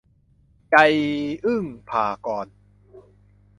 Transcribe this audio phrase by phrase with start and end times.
[0.71, 0.75] ใจ
[1.45, 2.55] อึ๊งภากรณ์